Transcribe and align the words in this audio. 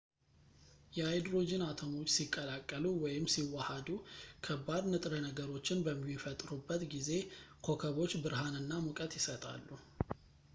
የሃይድሮጂን 0.97 1.63
አቶሞች 1.71 2.07
ሲቀላቀሉ 2.13 2.85
ወይም 3.03 3.25
ሲዋሃዱ 3.33 3.89
ከባድ 4.47 4.83
ንጥረ 4.93 5.13
ነገሮችን 5.27 5.83
በሚፈጥሩበት 5.89 6.83
ጊዜ 6.95 7.11
ኮከቦች 7.67 8.15
ብርሃንና 8.25 8.71
ሙቀት 8.87 9.13
ይሰጣሉ 9.21 9.69